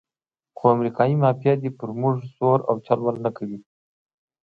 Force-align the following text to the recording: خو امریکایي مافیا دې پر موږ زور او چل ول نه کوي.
خو 0.57 0.63
امریکایي 0.75 1.15
مافیا 1.23 1.53
دې 1.61 1.69
پر 1.77 1.89
موږ 2.01 2.15
زور 2.35 2.59
او 2.69 2.75
چل 2.85 2.99
ول 3.01 3.17
نه 3.25 3.31
کوي. 3.37 3.59